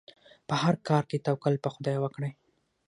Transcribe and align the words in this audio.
په 0.47 0.55
هر 0.61 0.75
کار 0.87 1.03
کې 1.09 1.23
توکل 1.27 1.55
په 1.63 1.69
خدای 1.75 1.97
وکړئ. 1.99 2.31